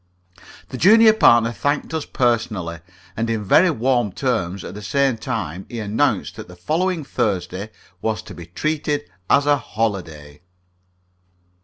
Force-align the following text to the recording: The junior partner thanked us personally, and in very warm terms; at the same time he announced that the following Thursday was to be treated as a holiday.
The 0.69 0.79
junior 0.79 1.13
partner 1.13 1.51
thanked 1.51 1.93
us 1.93 2.07
personally, 2.07 2.79
and 3.15 3.29
in 3.29 3.43
very 3.43 3.69
warm 3.69 4.11
terms; 4.11 4.63
at 4.63 4.73
the 4.73 4.81
same 4.81 5.15
time 5.19 5.67
he 5.69 5.77
announced 5.79 6.37
that 6.37 6.47
the 6.47 6.55
following 6.55 7.03
Thursday 7.03 7.69
was 8.01 8.23
to 8.23 8.33
be 8.33 8.47
treated 8.47 9.03
as 9.29 9.45
a 9.45 9.57
holiday. 9.57 10.41